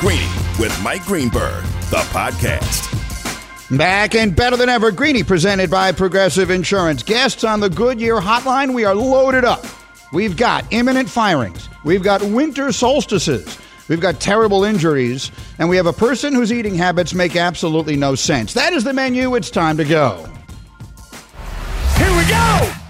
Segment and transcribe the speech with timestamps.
[0.00, 2.84] Greeny with Mike Greenberg, the podcast.
[3.78, 7.02] Back and better than ever, Greeny presented by Progressive Insurance.
[7.02, 9.64] Guests on the Goodyear hotline, we are loaded up.
[10.12, 13.58] We've got imminent firings, we've got winter solstices,
[13.88, 18.14] we've got terrible injuries, and we have a person whose eating habits make absolutely no
[18.14, 18.52] sense.
[18.52, 19.34] That is the menu.
[19.34, 20.28] It's time to go.
[21.96, 22.85] Here we go!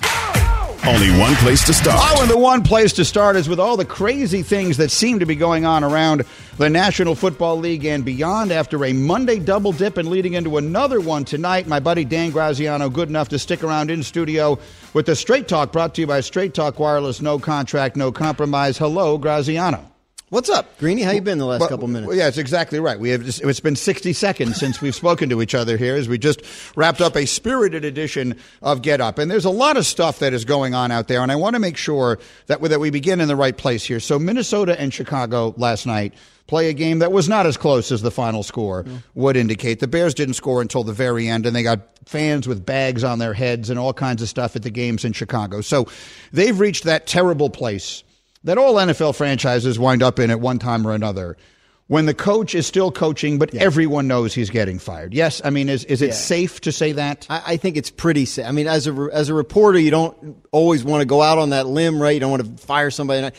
[0.88, 1.98] Only one place to start.
[2.00, 5.18] Oh, and the one place to start is with all the crazy things that seem
[5.18, 6.24] to be going on around
[6.58, 11.00] the National Football League and beyond after a Monday double dip and leading into another
[11.00, 11.66] one tonight.
[11.66, 14.60] My buddy Dan Graziano, good enough to stick around in studio
[14.94, 18.78] with the Straight Talk brought to you by Straight Talk Wireless, no contract, no compromise.
[18.78, 19.95] Hello, Graziano.
[20.28, 21.02] What's up, Greeny?
[21.02, 22.08] How you been the last Well, couple minutes?
[22.08, 22.98] Well, yeah, it's exactly right.
[22.98, 26.08] We have just, it's been 60 seconds since we've spoken to each other here as
[26.08, 26.42] we just
[26.74, 29.18] wrapped up a spirited edition of Get Up.
[29.18, 31.54] And there's a lot of stuff that is going on out there, and I want
[31.54, 34.00] to make sure that we, that we begin in the right place here.
[34.00, 36.12] So Minnesota and Chicago last night
[36.48, 39.78] play a game that was not as close as the final score would indicate.
[39.78, 43.20] The Bears didn't score until the very end, and they got fans with bags on
[43.20, 45.60] their heads and all kinds of stuff at the games in Chicago.
[45.60, 45.86] So
[46.32, 48.02] they've reached that terrible place
[48.46, 51.36] that all NFL franchises wind up in at one time or another
[51.88, 55.14] when the coach is still coaching, but everyone knows he's getting fired.
[55.14, 56.12] Yes, I mean, is, is it Yeah.
[56.14, 57.26] safe to say that?
[57.30, 58.24] I, I think it's pretty.
[58.24, 58.44] safe.
[58.44, 61.50] I mean, as a as a reporter, you don't always want to go out on
[61.50, 62.10] that limb, right?
[62.14, 63.30] You don't want to fire somebody.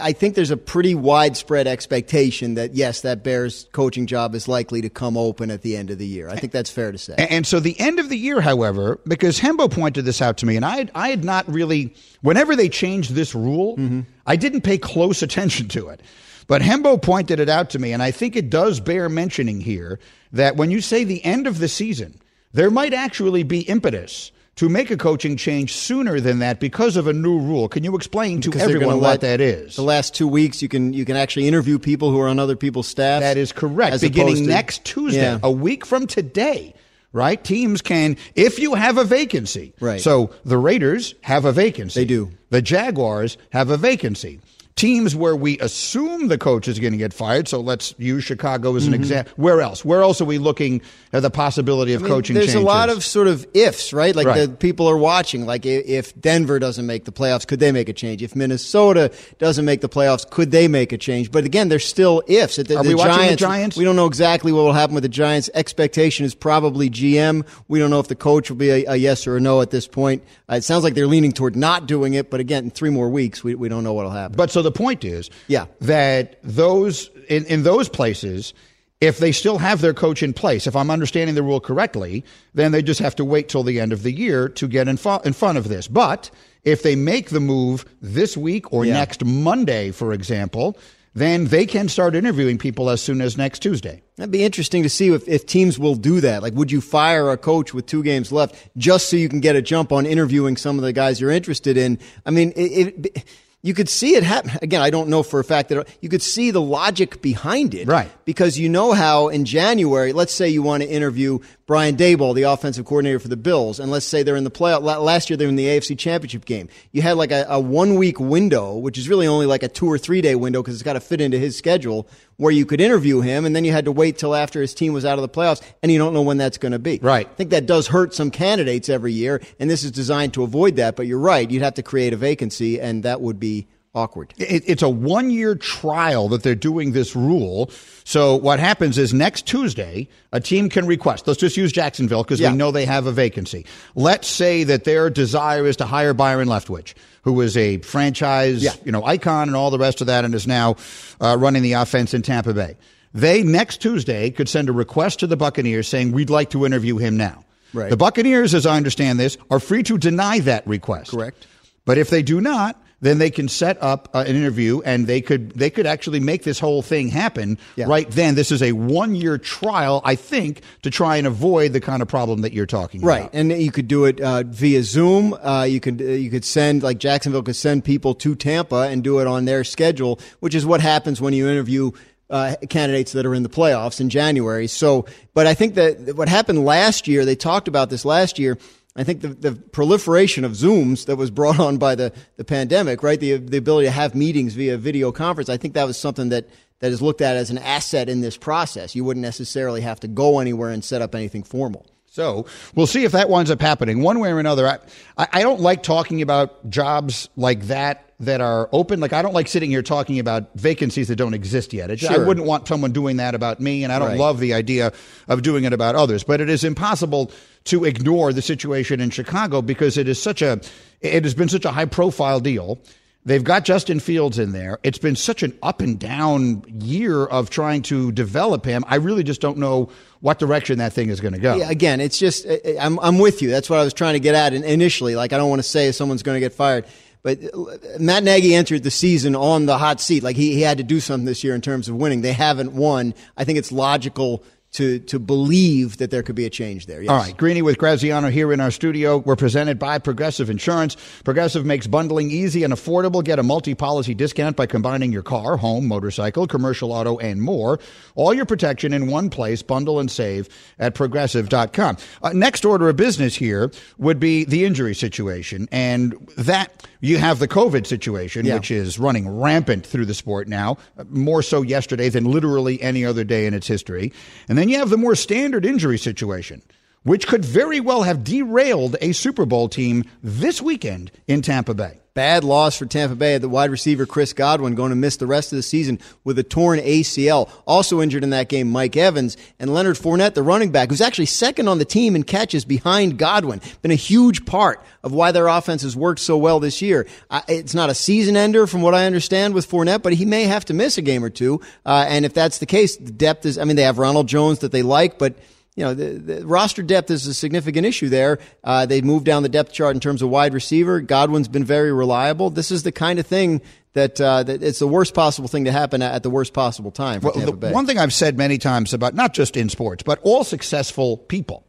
[0.00, 4.80] I- think there's a pretty widespread expectation that yes, that Bears coaching job is likely
[4.82, 6.28] to come open at the end of the year.
[6.28, 7.14] I think that's fair to say.
[7.18, 10.56] And so the end of the year, however, because Hembo pointed this out to me,
[10.56, 14.00] and I had, I had not really, whenever they changed this rule, mm-hmm.
[14.26, 16.00] I didn't pay close attention to it.
[16.46, 19.98] But Hembo pointed it out to me, and I think it does bear mentioning here
[20.32, 22.20] that when you say the end of the season,
[22.52, 27.06] there might actually be impetus to make a coaching change sooner than that because of
[27.06, 27.68] a new rule.
[27.68, 29.76] Can you explain to Because they're everyone what that is?
[29.76, 32.56] The last two weeks, you can you can actually interview people who are on other
[32.56, 33.20] people's staff.
[33.20, 34.00] That is correct.
[34.00, 35.38] Beginning to- next Tuesday, Yeah.
[35.42, 36.74] a week from today,
[37.12, 37.42] right?
[37.42, 39.74] Teams can, if you have a vacancy.
[39.78, 40.00] Right.
[40.00, 42.00] So the Raiders have a vacancy.
[42.00, 42.30] They do.
[42.48, 44.40] The Jaguars have a vacancy.
[44.76, 47.48] Teams where we assume the coach is going to get fired.
[47.48, 49.32] So let's use Chicago as an example.
[49.36, 49.86] Where else?
[49.86, 50.82] Where else are we looking
[51.14, 52.04] at the possibility of Mm-hmm.
[52.04, 52.62] I mean, coaching There's changes?
[52.62, 54.14] a lot of sort of ifs, right?
[54.14, 54.50] Like Right.
[54.50, 55.46] the people are watching.
[55.46, 58.22] Like if Denver doesn't make the playoffs, could they make a change?
[58.22, 61.30] If Minnesota doesn't make the playoffs, could they make a change?
[61.32, 62.56] But again, there's still ifs.
[62.56, 63.76] The, Are the we watching the Giants, Giants?
[63.78, 65.48] We don't know exactly what will happen with the Giants.
[65.54, 67.46] Expectation is probably GM.
[67.68, 69.70] We don't know if the coach will be a, a yes or a no at
[69.70, 70.22] this point.
[70.50, 72.30] Uh, it sounds like they're leaning toward not doing it.
[72.30, 74.36] But again, in three more weeks, we, we don't know what will happen.
[74.36, 75.66] But so the point is, Yeah.
[75.80, 78.52] that those in, in those places,
[79.00, 82.72] if they still have their coach in place, if I'm understanding the rule correctly, then
[82.72, 85.18] they just have to wait till the end of the year to get in, fo-
[85.24, 85.88] in front of this.
[85.88, 86.30] But
[86.64, 88.94] if they make the move this week or Yeah.
[88.94, 90.76] next Monday, for example,
[91.14, 94.02] then they can start interviewing people as soon as next Tuesday.
[94.16, 96.42] That'd be interesting to see if, if teams will do that.
[96.42, 99.56] Like, would you fire a coach with two games left just so you can get
[99.56, 101.98] a jump on interviewing some of the guys you're interested in?
[102.26, 103.24] I mean, it, it,
[103.66, 104.52] you could see it happen.
[104.62, 107.88] Again, I don't know for a fact that you could see the logic behind it.
[107.88, 108.08] Right.
[108.24, 112.44] Because you know how in January, let's say you want to interview Brian Daboll, the
[112.44, 114.82] offensive coordinator for the Bills, and let's say they're in the playoff.
[114.82, 116.68] Last year, they were in the AFC Championship game.
[116.92, 119.90] You had like a, a one week window, which is really only like a two
[119.90, 122.80] or three day window because it's got to fit into his schedule, where you could
[122.80, 125.22] interview him, and then you had to wait till after his team was out of
[125.22, 127.00] the playoffs, and you don't know when that's going to be.
[127.02, 127.26] Right.
[127.26, 130.76] I think that does hurt some candidates every year, and this is designed to avoid
[130.76, 130.94] that.
[130.94, 134.32] But you're right; you'd have to create a vacancy, and that would be awkward.
[134.36, 137.70] It, it's a one year trial that they're doing this rule.
[138.04, 141.26] So what happens is next Tuesday, a team can request.
[141.26, 142.52] Let's just use Jacksonville because Yeah.
[142.52, 143.66] we know they have a vacancy.
[143.96, 148.72] Let's say that their desire is to hire Byron Leftwich, who is a franchise, Yeah.
[148.84, 150.76] you know, icon and all the rest of that, and is now
[151.20, 152.76] uh, running the offense in Tampa Bay.
[153.14, 156.98] They next Tuesday could send a request to the Buccaneers saying we'd like to interview
[156.98, 157.44] him now.
[157.72, 157.88] Right.
[157.90, 161.10] The Buccaneers, as I understand this, are free to deny that request.
[161.12, 161.46] Correct.
[161.86, 165.20] But if they do not, then they can set up uh, an interview and they
[165.20, 167.86] could they could actually make this whole thing happen Yeah.
[167.88, 168.34] right then.
[168.36, 172.08] This is a one year trial, I think, to try and avoid the kind of
[172.08, 173.34] problem that you're talking Right, about.
[173.34, 175.34] Right, and you could do it uh, via Zoom.
[175.34, 179.04] Uh, you could uh, you could send like Jacksonville could send people to Tampa and
[179.04, 181.90] do it on their schedule, which is what happens when you interview
[182.30, 184.66] uh, candidates that are in the playoffs in January.
[184.66, 188.58] So, but I think that what happened last year, they talked about this last year.
[188.96, 193.02] I think the, the proliferation of Zooms that was brought on by the, the pandemic,
[193.02, 193.20] right?
[193.20, 195.48] The, the ability to have meetings via video conference.
[195.48, 196.48] I think that was something that,
[196.80, 198.94] that is looked at as an asset in this process.
[198.94, 201.86] You wouldn't necessarily have to go anywhere and set up anything formal.
[202.16, 204.66] So we'll see if that winds up happening one way or another.
[204.66, 204.78] I,
[205.18, 209.00] I don't like talking about jobs like that that are open.
[209.00, 211.90] Like I don't like sitting here talking about vacancies that don't exist yet.
[211.90, 214.18] It, I wouldn't want someone doing that about me, and I don't Right.
[214.18, 214.94] love the idea
[215.28, 216.24] of doing it about others.
[216.24, 217.30] But it is impossible
[217.64, 220.58] to ignore the situation in Chicago because it is such a
[221.02, 222.78] it has been such a high profile deal.
[223.26, 224.78] They've got Justin Fields in there.
[224.84, 228.84] It's been such an up and down year of trying to develop him.
[228.86, 229.90] I really just don't know
[230.20, 231.56] what direction that thing is going to go.
[231.56, 232.46] Yeah, again, it's just
[232.80, 233.50] I'm I'm with you.
[233.50, 235.16] That's what I was trying to get at in- initially.
[235.16, 236.86] Like I don't want to say someone's going to get fired,
[237.24, 240.22] but uh, Matt Nagy entered the season on the hot seat.
[240.22, 242.20] Like he he had to do something this year in terms of winning.
[242.20, 243.12] They haven't won.
[243.36, 244.44] I think it's logical
[244.76, 247.00] to to believe that there could be a change there.
[247.02, 247.10] Yes.
[247.10, 249.16] All right, Greeny with Graziano here in our studio.
[249.18, 250.96] We're presented by Progressive Insurance.
[251.24, 253.24] Progressive makes bundling easy and affordable.
[253.24, 257.78] Get a multi-policy discount by combining your car, home, motorcycle, commercial auto, and more.
[258.14, 259.62] All your protection in one place.
[259.62, 261.96] Bundle and save at progressive.com.
[262.22, 265.68] Uh, next order of business here would be the injury situation.
[265.72, 268.54] And that you have the COVID situation, Yeah.
[268.54, 273.04] which is running rampant through the sport now, uh, more so yesterday than literally any
[273.04, 274.12] other day in its history.
[274.48, 276.62] And then you have the more standard injury situation,
[277.06, 282.00] which could very well have derailed a Super Bowl team this weekend in Tampa Bay.
[282.14, 283.38] Bad loss for Tampa Bay.
[283.38, 286.42] The wide receiver Chris Godwin going to miss the rest of the season with a
[286.42, 287.48] torn ACL.
[287.64, 291.26] Also injured in that game, Mike Evans and Leonard Fournette, the running back, who's actually
[291.26, 293.60] second on the team in catches behind Godwin.
[293.82, 297.06] Been a huge part of why their offense has worked so well this year.
[297.46, 300.64] It's not a season ender, from what I understand, with Fournette, but he may have
[300.64, 301.60] to miss a game or two.
[301.84, 303.58] Uh, and if that's the case, the depth is.
[303.58, 305.36] I mean, they have Ronald Jones that they like, but
[305.76, 308.38] you know, the, the roster depth is a significant issue there.
[308.64, 311.02] Uh, they moved down the depth chart in terms of wide receiver.
[311.02, 312.48] Godwin's been very reliable.
[312.48, 313.60] This is the kind of thing
[313.92, 317.20] that, uh, that it's the worst possible thing to happen at, the worst possible time
[317.20, 320.02] for Well, Tampa the one thing I've said many times about not just in sports,
[320.02, 321.66] but all successful people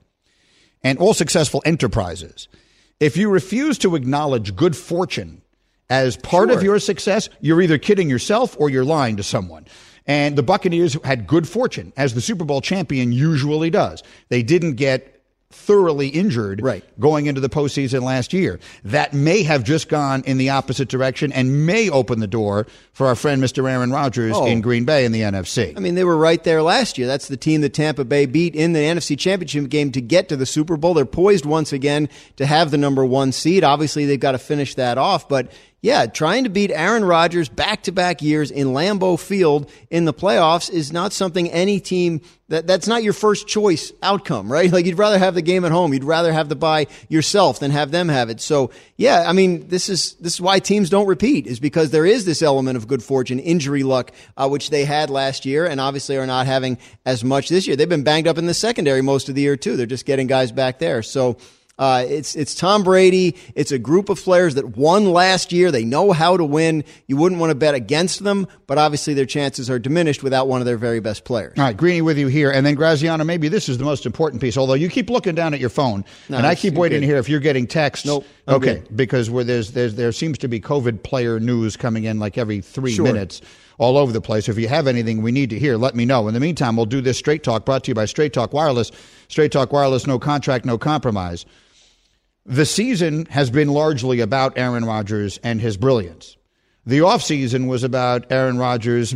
[0.84, 2.48] and all successful enterprises,
[3.02, 5.42] if you refuse to acknowledge good fortune
[5.90, 9.66] as part of your success, you're either kidding yourself or you're lying to someone.
[10.08, 14.02] And the Buccaneers had good fortune, as the Super Bowl champion usually does.
[14.30, 15.14] They didn't get
[15.50, 16.84] thoroughly injured Right.
[17.00, 18.60] going into the postseason last year.
[18.84, 23.08] That may have just gone in the opposite direction and may open the door for
[23.08, 23.70] our friend Mr.
[23.70, 24.46] Aaron Rodgers Oh.
[24.46, 25.74] in Green Bay in the NFC.
[25.76, 27.08] I mean, they were right there last year.
[27.08, 30.36] That's the team that Tampa Bay beat in the NFC Championship game to get to
[30.36, 30.94] the Super Bowl.
[30.94, 33.64] They're poised once again to have the number one seed.
[33.64, 35.50] Obviously, they've got to finish that off, but
[35.82, 40.14] yeah, trying to beat Aaron Rodgers back to back years in Lambeau Field in the
[40.14, 44.72] playoffs is not something any team that that's not your first choice outcome, right?
[44.78, 45.94] Like you'd rather have the game at home.
[45.94, 48.42] You'd rather have the bye yourself than have them have it.
[48.42, 52.06] So yeah, I mean, this is this is why teams don't repeat is because there
[52.06, 55.80] is this element of good fortune, injury luck, uh, which they had last year, and
[55.80, 57.76] obviously are not having as much this year.
[57.76, 59.78] They've been banged up in the secondary most of the year too.
[59.78, 61.04] They're just getting guys back there.
[61.04, 61.38] So.
[61.80, 63.36] Uh, it's it's Tom Brady.
[63.54, 65.72] It's a group of players that won last year.
[65.72, 66.84] They know how to win.
[67.06, 70.60] You wouldn't want to bet against them, but obviously their chances are diminished without one
[70.60, 71.54] of their very best players.
[71.58, 72.50] All right, Greeny with you here.
[72.50, 75.54] And then Graziano, maybe this is the most important piece, although you keep looking down
[75.54, 76.04] at your phone.
[76.30, 77.02] No, and I keep waiting good.
[77.02, 78.08] to hear if you're getting texts.
[78.08, 78.98] Nope, I'm Okay, good.
[78.98, 82.60] because where there's, there's there seems to be COVID player news coming in like every
[82.62, 83.06] three Sure.
[83.06, 83.42] minutes
[83.78, 84.50] all over the place.
[84.50, 86.28] If you have anything we need to hear, let me know.
[86.28, 88.92] In the meantime, we'll do this Straight Talk brought to you by Straight Talk Wireless.
[89.28, 91.46] Straight Talk Wireless, no contract, no compromise.
[92.50, 96.38] The season has been largely about Aaron Rodgers and his brilliance.
[96.86, 99.14] The offseason was about Aaron Rodgers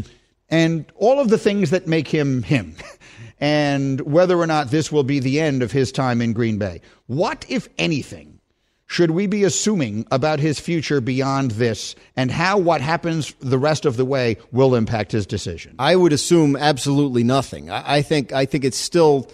[0.50, 2.75] and all of the things that make him him,
[3.39, 6.82] and whether or not this will be the end of his time in Green Bay.
[7.08, 8.41] What, if anything,
[8.86, 13.86] should we be assuming about his future beyond this, and how what happens the rest
[13.86, 15.75] of the way will impact his decision?
[15.79, 17.70] I would assume absolutely nothing.
[17.70, 19.32] I, I think I think it's still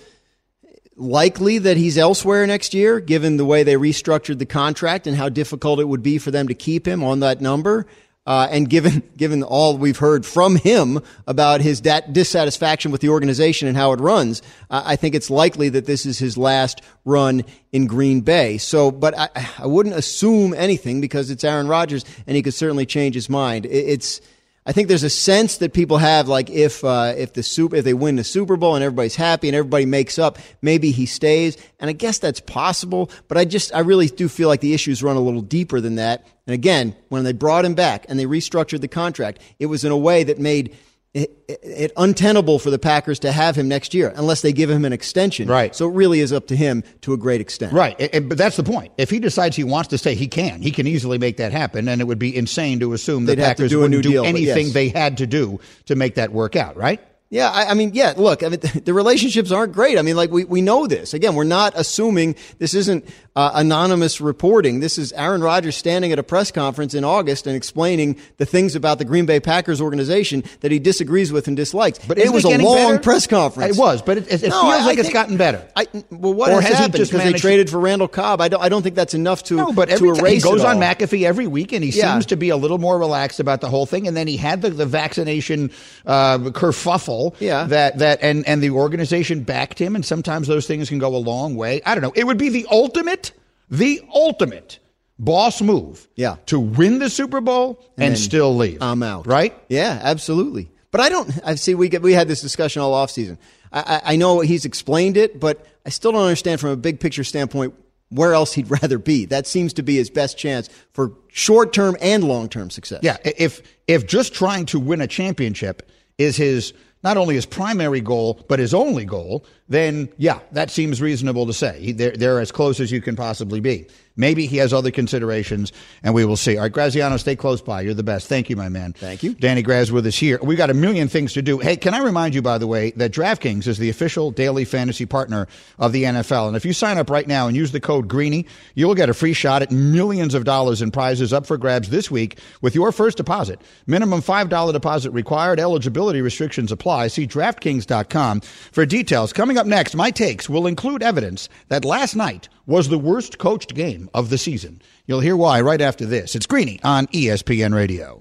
[0.97, 5.29] likely that he's elsewhere next year, given the way they restructured the contract and how
[5.29, 7.85] difficult it would be for them to keep him on that number.
[8.25, 13.07] Uh, and given given all we've heard from him about his dat- dissatisfaction with the
[13.07, 17.45] organization and how it runs, I think it's likely that this is his last run
[17.71, 18.57] in Green Bay.
[18.57, 22.85] So, but I, I wouldn't assume anything because it's Aaron Rodgers, and he could certainly
[22.85, 23.65] change his mind.
[23.65, 24.19] It, it's
[24.67, 27.85] I think there's a sense that people have, like if uh, if the super if
[27.85, 31.57] they win the Super Bowl and everybody's happy and everybody makes up, maybe he stays.
[31.79, 35.01] And I guess that's possible, but I just I really do feel like the issues
[35.01, 36.27] run a little deeper than that.
[36.45, 39.93] And again, when they brought him back and they restructured the contract, it was in
[39.93, 40.75] a way that made
[41.17, 44.85] it, it, untenable for the Packers to have him next year unless they give him
[44.85, 45.47] an extension.
[45.47, 45.75] Right.
[45.75, 47.73] So it really is up to him to a great extent.
[47.73, 48.93] Right, and- and- but that's the point.
[48.97, 50.61] If he decides he wants to stay, he can.
[50.61, 53.41] He can easily make that happen, and it would be insane to assume the They'd
[53.41, 54.73] to Packers do wouldn't do deal, anything yes.
[54.73, 56.77] they had to do to make that work out.
[56.77, 57.01] Right?
[57.29, 58.13] Yeah, I, I, mean, yeah.
[58.15, 59.97] Look, I mean, the relationships aren't great.
[59.97, 61.13] I mean, like we, we know this.
[61.13, 64.79] Again, we're not assuming this isn't uh, anonymous reporting.
[64.79, 68.75] This is Aaron Rodgers standing at a press conference in August and explaining the things
[68.75, 71.99] about the Green Bay Packers organization that he disagrees with and dislikes.
[71.99, 72.99] But it was it a long better?
[73.03, 73.77] press conference.
[73.77, 75.63] It was, but it, it, it no, feels I, like I it's gotten better.
[75.75, 76.95] I, well, what or has, has happened?
[76.95, 78.41] just Because they traded for Randall Cobb.
[78.41, 78.59] I don't.
[78.63, 80.77] I don't think that's enough to No, but to every time he goes on.
[80.77, 82.13] McAfee every week, and he Yeah.
[82.13, 84.07] seems to be a little more relaxed about the whole thing.
[84.07, 85.69] And then he had the, the vaccination
[86.07, 87.35] uh, kerfuffle.
[87.39, 87.65] Yeah.
[87.65, 91.17] that that and and the organization backed him, and sometimes those things can go a
[91.17, 91.81] long way.
[91.85, 92.13] I don't know.
[92.15, 93.26] It would be the ultimate,
[93.69, 94.79] the ultimate
[95.19, 96.07] boss move.
[96.15, 96.37] Yeah.
[96.47, 98.81] to win the Super Bowl and, then still leave.
[98.81, 99.27] I'm out.
[99.27, 99.55] Right.
[99.69, 100.69] Yeah, absolutely.
[100.91, 101.39] But I don't.
[101.45, 101.75] I see.
[101.75, 103.37] We get, we had this discussion all offseason.
[103.71, 106.99] I, I, I know he's explained it, but I still don't understand from a big
[106.99, 107.73] picture standpoint
[108.09, 109.25] where else he'd rather be.
[109.25, 113.01] That seems to be his best chance for short term and long term success.
[113.03, 118.01] Yeah, if if just trying to win a championship is his not only his primary
[118.01, 121.91] goal but his only goal, then yeah, that seems reasonable to say.
[121.91, 123.87] They're, they're as close as you can possibly be.
[124.17, 125.71] Maybe he has other considerations,
[126.01, 126.57] and we will see.
[126.57, 127.81] All right, Graziano, stay close by.
[127.81, 128.27] You're the best.
[128.27, 128.93] Thank you, my man.
[128.93, 129.35] Thank you.
[129.35, 130.39] Danny Graz with us here.
[130.41, 131.59] We've got a million things to do.
[131.59, 135.05] Hey, can I remind you, by the way, that DraftKings is the official daily fantasy
[135.05, 135.47] partner
[135.77, 136.47] of the NFL.
[136.47, 139.13] And if you sign up right now and use the code Greeny, you'll get a
[139.13, 142.91] free shot at millions of dollars in prizes up for grabs this week with your
[142.91, 143.61] first deposit.
[143.85, 145.59] Minimum $5 deposit required.
[145.59, 147.09] Eligibility restrictions apply.
[147.09, 149.31] See DraftKings.com for details.
[149.31, 153.73] Coming up next, my takes will include evidence that last night was the worst coached
[153.75, 154.81] game of the season.
[155.05, 156.35] You'll hear why right after this.
[156.35, 158.19] It's Greeny on ESPN Radio.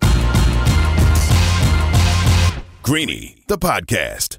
[2.82, 4.38] Greeny, the podcast.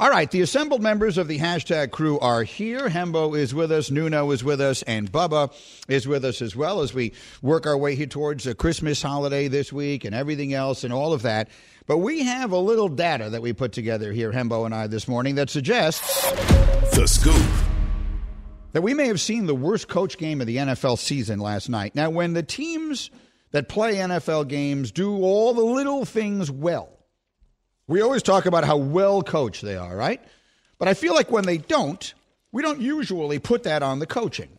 [0.00, 2.88] All right, the assembled members of the hashtag crew are here.
[2.88, 5.52] Hembo is with us, Nuno is with us, and Bubba
[5.88, 7.12] is with us as well as we
[7.42, 11.12] work our way here towards the Christmas holiday this week and everything else and all
[11.12, 11.48] of that.
[11.88, 15.08] But we have a little data that we put together here, Hembo and I, this
[15.08, 16.30] morning that suggests
[16.94, 17.44] The Scoop.
[18.74, 21.96] that we may have seen the worst coach game of the NFL season last night.
[21.96, 23.10] Now, when the teams
[23.50, 26.97] that play NFL games do all the little things well,
[27.88, 30.22] we always talk about how well coached they are, right?
[30.78, 32.14] But I feel like when they don't,
[32.52, 34.50] we don't usually put that on the coaching.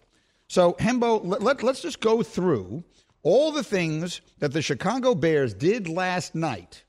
[0.48, 2.84] So, Hembo, let, let, let's just go through
[3.22, 6.84] all the things that the Chicago Bears did last night,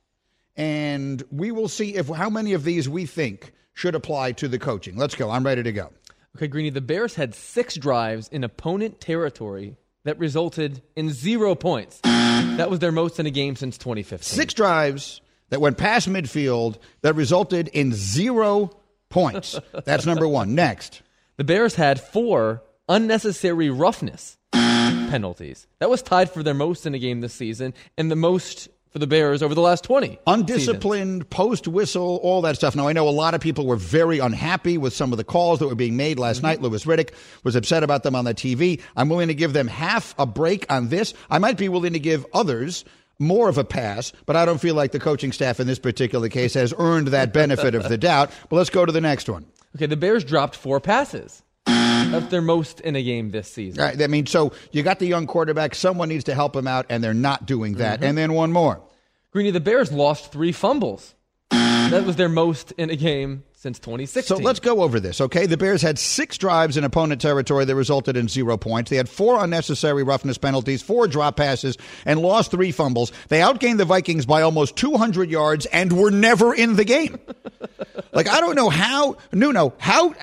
[0.57, 4.59] and we will see if how many of these we think should apply to the
[4.59, 4.97] coaching.
[4.97, 5.31] Let's go.
[5.31, 5.91] I'm ready to go.
[6.37, 12.01] Okay, Greeny, the Bears had six drives in opponent territory that resulted in zero points.
[12.01, 14.25] That was their most in a game since 2015.
[14.25, 15.21] Six drives
[15.51, 18.71] that went past midfield that resulted in zero
[19.09, 19.59] points.
[19.85, 20.55] That's number one.
[20.55, 21.03] Next.
[21.37, 25.67] The Bears had four unnecessary roughness penalties.
[25.79, 28.99] That was tied for their most in a game this season and the most for
[28.99, 30.07] the Bears over the last 20.
[30.07, 30.23] seasons.
[30.27, 32.75] Undisciplined, post whistle, all that stuff.
[32.75, 35.61] Now, I know a lot of people were very unhappy with some of the calls
[35.61, 36.47] that were being made last mm-hmm.
[36.47, 36.63] night.
[36.63, 37.11] Louis Riddick
[37.45, 38.81] was upset about them on the TV.
[38.97, 41.15] I'm willing to give them half a break on this.
[41.31, 42.85] I might be willing to give others
[43.21, 46.29] more of a pass, but I don't feel like the coaching staff in this particular
[46.29, 48.31] case has earned that benefit of the doubt.
[48.49, 49.47] But let's go to the next one.
[49.77, 51.43] Okay, the Bears dropped four passes.
[51.67, 53.81] That's their most in a game this season.
[53.81, 55.75] Right, I mean, so you got the young quarterback.
[55.75, 58.01] Someone needs to help him out, and they're not doing that.
[58.01, 58.09] Mm-hmm.
[58.09, 58.83] And then one more.
[59.31, 61.15] Greeny, the Bears lost three fumbles.
[61.51, 64.39] That was their most in a game since 2016.
[64.39, 65.45] So let's go over this, okay?
[65.45, 68.89] The Bears had six drives in opponent territory that resulted in zero points.
[68.89, 71.77] They had four unnecessary roughness penalties, four drop passes,
[72.07, 73.13] and lost three fumbles.
[73.29, 77.19] They outgained the Vikings by almost 200 yards and were never in the game.
[78.15, 80.15] like, I don't know how, Nuno, how,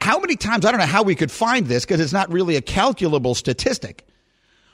[0.00, 2.56] how many times, I don't know how we could find this because it's not really
[2.56, 4.04] a calculable statistic.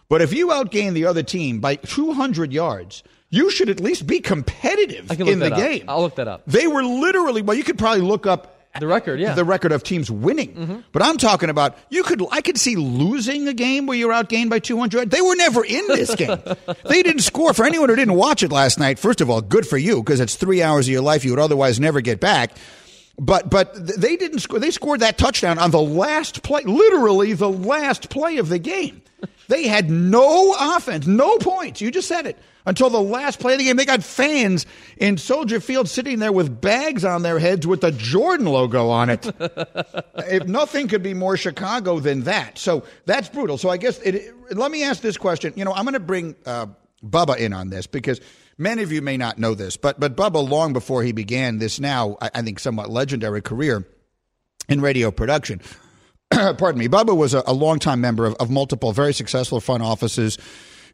[0.08, 4.20] But if you outgain the other team by 200 yards, you should at least be
[4.20, 5.58] competitive I can look in the up.
[5.58, 5.84] game.
[5.88, 6.42] I'll look that up.
[6.46, 9.34] They were literally, well, you could probably look up The record, yeah.
[9.34, 10.54] the record of teams winning.
[10.54, 10.76] Mm-hmm.
[10.92, 14.48] But I'm talking about you could I could see losing a game where you're outgained
[14.50, 15.10] by 200.
[15.10, 16.38] They were never in this game.
[16.88, 17.52] they didn't score.
[17.52, 20.20] For anyone who didn't watch it last night, first of all, good for you because
[20.20, 22.52] it's three hours of your life you would otherwise never get back.
[23.18, 24.60] But but they didn't score.
[24.60, 29.02] They scored that touchdown on the last play, literally the last play of the game.
[29.48, 31.80] They had no offense, no points.
[31.80, 33.76] You just said it until the last play of the game.
[33.76, 34.66] They got fans
[34.98, 39.08] in Soldier Field sitting there with bags on their heads with the Jordan logo on
[39.08, 39.26] it.
[40.18, 42.58] if nothing could be more Chicago than that.
[42.58, 43.56] So that's brutal.
[43.56, 45.54] So I guess it, let me ask this question.
[45.56, 46.66] You know, I'm going to bring uh,
[47.02, 48.20] Bubba in on this because
[48.58, 51.80] many of you may not know this, but but Bubba, long before he began this
[51.80, 53.86] now, I, I think somewhat legendary career
[54.68, 55.62] in radio production.
[56.30, 56.88] Pardon me.
[56.88, 60.38] Bubba was a, a longtime member of, of multiple very successful front offices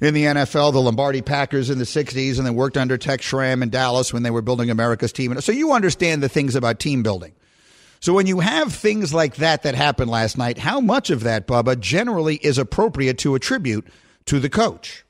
[0.01, 3.63] in the NFL, the Lombardi Packers in the 60s, and then worked under Tex Schramm
[3.63, 5.41] in Dallas when they were building America's team.
[5.41, 7.33] So you understand the things about team building.
[8.01, 11.47] So when you have things like that that happened last night, how much of that,
[11.47, 13.87] Bubba, generally is appropriate to attribute
[14.27, 15.05] to the coach?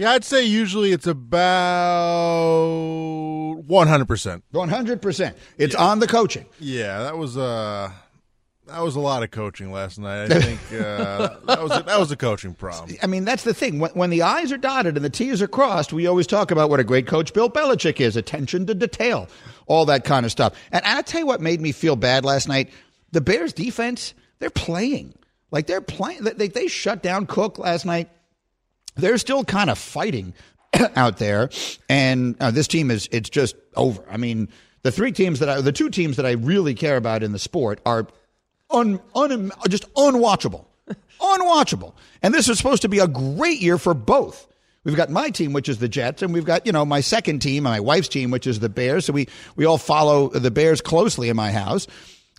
[0.00, 1.50] Yeah, I'd say usually it's about
[3.68, 4.42] 100%.
[4.50, 5.34] 100%.
[5.58, 6.46] It's on the coaching.
[6.58, 7.92] Yeah, that was uh
[8.66, 10.32] that was a lot of coaching last night.
[10.32, 12.96] I think uh, that was a, that was a coaching problem.
[13.02, 13.78] I mean, that's the thing.
[13.78, 16.70] When, when the I's are dotted and the T's are crossed, we always talk about
[16.70, 19.28] what a great coach Bill Belichick is attention to detail,
[19.66, 20.54] all that kind of stuff.
[20.72, 22.70] And I'll tell you what made me feel bad last night
[23.12, 25.12] the Bears defense, they're playing.
[25.50, 26.24] Like they're playing.
[26.24, 28.08] They, they shut down Cook last night.
[29.00, 30.34] They're still kind of fighting
[30.96, 31.50] out there.
[31.88, 34.04] And uh, this team is, it's just over.
[34.10, 34.48] I mean,
[34.82, 37.38] the three teams that I, the two teams that I really care about in the
[37.38, 38.06] sport are
[38.70, 40.66] un, un, just unwatchable.
[41.20, 41.94] unwatchable.
[42.22, 44.46] And this is supposed to be a great year for both.
[44.82, 47.40] We've got my team, which is the Jets, and we've got, you know, my second
[47.40, 49.04] team, my wife's team, which is the Bears.
[49.04, 51.86] So we, we all follow the Bears closely in my house.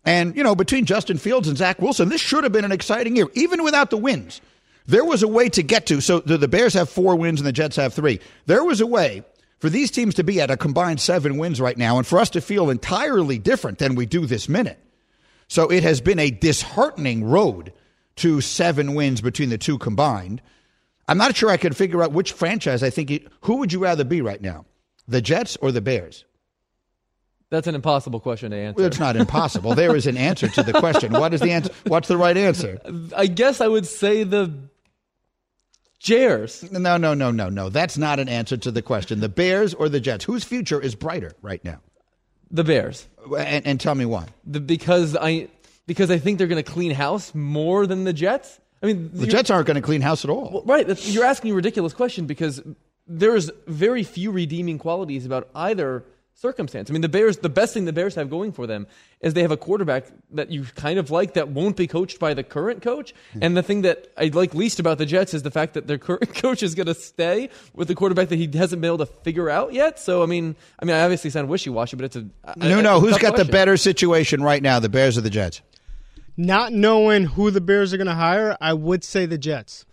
[0.06, 3.16] And, you know, between Justin Fields and Zach Wilson, this should have been an exciting
[3.16, 4.42] year, even without the wins.
[4.88, 6.02] There was a way to get to.
[6.02, 8.20] So the, the Bears have four wins and the Jets have three.
[8.46, 9.24] There was a way
[9.60, 12.32] for these teams to be at a combined seven wins right now and for us
[12.32, 14.80] to feel entirely different than we do this minute.
[15.48, 17.74] So it has been a disheartening road
[18.18, 20.42] to seven wins between the two combined.
[21.08, 23.12] I'm not sure I can figure out which franchise I think.
[23.12, 24.66] It, who would you rather be right now,
[25.08, 26.26] the Jets or the Bears?
[27.50, 28.86] That's an impossible question to answer.
[28.86, 29.76] It's not impossible.
[29.76, 31.12] there is an answer to the question.
[31.12, 31.74] What is the answer?
[31.86, 32.80] What's the right answer?
[33.16, 34.54] I guess I would say the
[36.02, 36.70] Jers.
[36.72, 37.70] No, no, no, no, no.
[37.70, 39.20] That's not an answer to the question.
[39.20, 40.26] The Bears or the Jets?
[40.26, 41.80] Whose future is brighter right now?
[42.50, 43.08] The Bears.
[43.38, 44.26] And, and tell me why.
[44.44, 45.48] The, because I
[45.86, 48.60] because I think they're going to clean house more than the Jets.
[48.82, 50.50] I mean, The Jets aren't going to clean house at all.
[50.52, 51.06] Well, right.
[51.06, 52.64] You're asking a ridiculous question because
[53.06, 56.04] there's very few redeeming qualities about either
[56.42, 56.90] circumstance.
[56.90, 58.88] I mean, the Bears, the best thing the Bears have going for them
[59.22, 62.34] is they have a quarterback that you kind of like that won't be coached by
[62.34, 63.14] the current coach.
[63.34, 63.40] Hmm.
[63.44, 66.00] And the thing that I like least about the Jets is the fact that their
[66.00, 69.06] current coach is going to stay with the quarterback that he hasn't been able to
[69.06, 70.00] figure out yet.
[70.00, 72.26] So, I mean, I mean, I obviously sound wishy-washy, but it's a
[72.58, 72.98] no, a- no.
[72.98, 75.62] a Who's tough got the better situation right now, the Bears or the Jets?
[76.38, 79.86] Not knowing who the Bears are going to hire, I would say the Jets.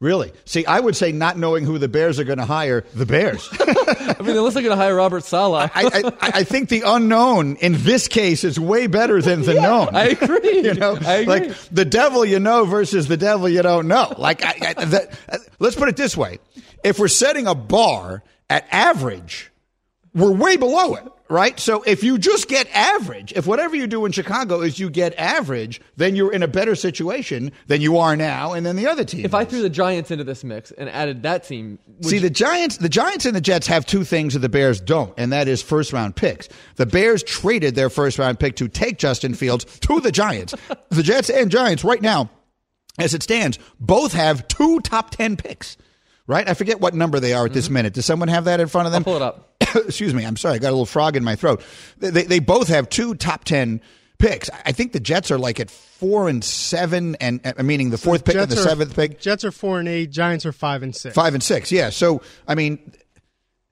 [0.00, 0.32] Really?
[0.46, 3.46] See, I would say not knowing who the Bears are going to hire, the Bears.
[3.60, 5.70] I mean, unless they're going to hire Robert Saleh.
[5.74, 9.94] I, I, I think the unknown in this case is way better than the known.
[9.94, 10.40] I agree.
[10.60, 11.26] You know, I agree.
[11.26, 14.12] like the devil you know versus the devil you don't know.
[14.18, 16.38] Like, I, I, that, uh, let's put it this way:
[16.84, 19.50] if we're setting a bar at average,
[20.14, 21.58] we're way below it, right?
[21.60, 25.14] So if you just get average, if whatever you do in Chicago is you get
[25.16, 29.04] average, then you're in a better situation than you are now, and then the other
[29.04, 29.24] team.
[29.24, 32.30] if I threw the Giants into this mix and added that team, See, you- the
[32.30, 35.46] Giants, the Giants and the Jets have two things that the Bears don't, and that
[35.46, 36.48] is first round picks.
[36.76, 40.54] The Bears traded their first round pick to take Justin Fields to the Giants.
[40.88, 42.30] the Jets and Giants right now,
[42.98, 45.76] as it stands, both have two top ten picks.
[46.30, 46.48] Right?
[46.48, 47.92] I forget what number they are at this minute.
[47.94, 49.02] Does someone have that in front of them?
[49.02, 49.22] Mm-hmm.
[49.22, 49.84] I'll pull it up.
[49.88, 50.24] Excuse me.
[50.24, 50.54] I'm sorry.
[50.54, 51.60] I got a little frog in my throat.
[51.98, 53.80] They, they, they both have two top 10
[54.18, 54.48] picks.
[54.64, 58.24] I think the Jets are like at four and seven, and uh, meaning the fourth
[58.24, 59.18] pick and the Jets are- seventh pick.
[59.18, 60.12] Jets are four and eight.
[60.12, 61.16] Giants are five and six.
[61.16, 61.90] Five and six, yeah.
[61.90, 62.92] So I mean,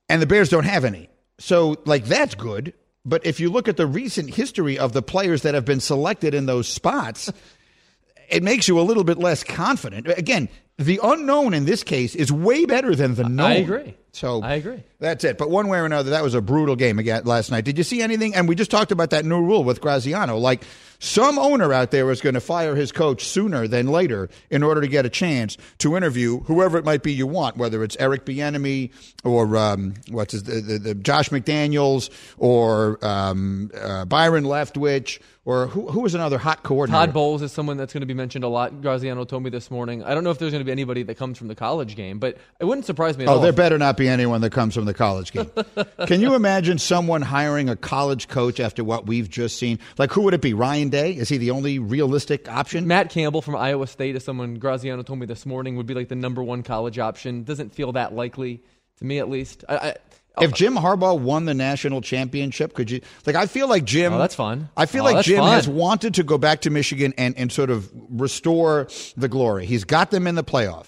[0.09, 1.09] and the Bears don't have any.
[1.39, 2.75] So like that's good.
[3.05, 6.35] But if you look at the recent history of the players that have been selected
[6.35, 7.33] in those spots,
[8.29, 10.09] it makes you a little bit less confident.
[10.09, 13.47] Again, the unknown in this case is way better than the known.
[13.47, 13.97] I agree.
[14.13, 14.83] So I agree.
[15.01, 15.39] That's it.
[15.39, 17.65] But one way or another, that was a brutal game again last night.
[17.65, 18.35] Did you see anything?
[18.35, 20.39] And we just talked about that new rule with Graziano.
[20.39, 20.65] Like
[20.99, 24.81] some owner out there is going to fire his coach sooner than later in order
[24.81, 28.25] to get a chance to interview whoever it might be you want, whether it's Eric
[28.25, 28.91] Bieniemy
[29.25, 35.67] or um, what's his, the, the, the Josh McDaniels or um, uh, Byron Leftwich or
[35.67, 37.07] who, who was another hot coordinator?
[37.07, 38.83] Todd Bowles is someone that's going to be mentioned a lot.
[38.83, 40.05] Graziano told me this morning.
[40.05, 42.19] I don't know if there's going to be anybody that comes from the college game,
[42.19, 43.41] but it wouldn't surprise me at Oh, all.
[43.41, 45.51] there better not be anyone that comes from the college game.
[46.07, 49.79] Can you imagine someone hiring a college coach after what we've just seen?
[49.97, 50.53] Like, who would it be?
[50.53, 51.13] Ryan Day?
[51.13, 52.87] Is he the only realistic option?
[52.87, 56.09] Matt Campbell from Iowa State is someone Graziano told me this morning would be like
[56.09, 57.45] the number one college option.
[57.45, 58.63] Doesn't feel that likely
[58.99, 59.65] to me, at least.
[59.67, 59.95] I, I,
[60.43, 63.37] if Jim Harbaugh won the national championship, could you like?
[63.37, 64.13] I feel like Jim.
[64.13, 64.69] Oh, that's fun.
[64.77, 65.53] I feel Oh, like Jim fun.
[65.53, 69.67] has wanted to go back to Michigan and, and sort of restore the glory.
[69.67, 70.87] He's got them in the playoff.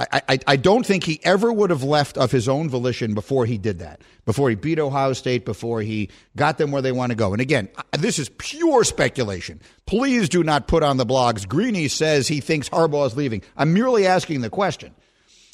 [0.00, 3.46] I, I, I don't think he ever would have left of his own volition before
[3.46, 7.10] he did that, before he beat Ohio State, before he got them where they want
[7.10, 7.32] to go.
[7.32, 9.60] And again, this is pure speculation.
[9.86, 11.48] Please do not put on the blogs.
[11.48, 13.42] Greeny says he thinks Harbaugh is leaving.
[13.56, 14.94] I'm merely asking the question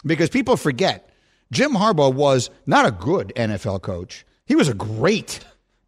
[0.05, 1.09] because people forget
[1.55, 4.27] Jim Harbaugh was not a good NFL coach.
[4.45, 5.41] He was a great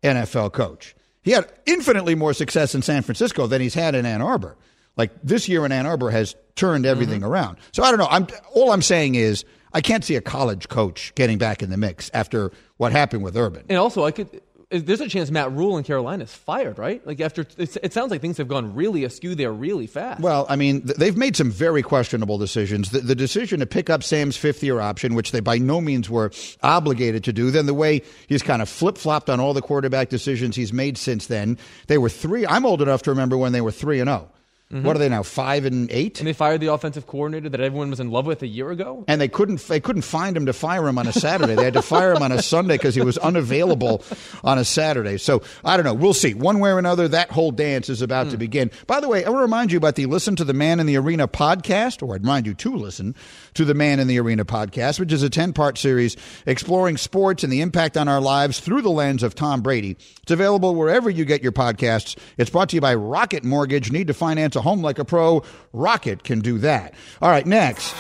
[0.03, 0.95] NFL coach.
[1.23, 4.57] He had infinitely more success in San Francisco than he's had in Ann Arbor.
[4.97, 6.93] Like this year in Ann Arbor has turned mm-hmm.
[6.93, 7.59] everything around.
[7.73, 8.07] So I don't know.
[8.09, 11.77] I'm all I'm saying is I can't see a college coach getting back in the
[11.77, 13.65] mix after what happened with Urban.
[13.69, 14.41] And also, I could.
[14.69, 17.05] There's a chance Matt Rhule in Carolina is fired, right?
[17.07, 20.21] Like after it sounds like things have gone really askew there really fast.
[20.21, 22.91] Well, I mean, they've made some very questionable decisions.
[22.91, 26.11] The, the decision to pick up Sam's fifth year option, which they by no means
[26.11, 26.33] were
[26.65, 30.09] obligated to do, then the way he's kind of flip flopped on all the quarterback
[30.09, 31.59] decisions he's made since then.
[31.87, 32.45] They were three.
[32.45, 34.31] I'm old enough to remember when they were three and zero.
[34.69, 35.23] What are they now?
[35.23, 36.19] Five and eight.
[36.19, 39.05] and they fired the offensive coordinator that everyone was in love with a year ago.
[39.07, 41.55] and they couldn't they couldn't find him to fire him on a Saturday.
[41.55, 44.03] They had to fire him on a Sunday because he was unavailable
[44.43, 45.19] on a Saturday.
[45.19, 45.95] So I don't know.
[45.95, 46.35] We'll see.
[46.35, 48.39] One way or another, that whole dance is about to hmm.
[48.39, 48.71] begin.
[48.89, 50.87] By the way, I want to remind you about the Listen to the Man in
[50.87, 53.15] the Arena podcast, or I'd remind you to listen
[53.57, 56.17] to the Man in the Arena podcast, which is a ten part series
[56.47, 59.97] exploring sports and the impact on our lives through the lens of Tom Brady.
[60.23, 62.17] It's available wherever you get your podcasts.
[62.37, 63.91] It's brought to you by Rocket Mortgage.
[63.91, 65.43] Need to finance a home like a pro?
[65.73, 66.95] Rocket can do that.
[67.21, 67.95] All right, next.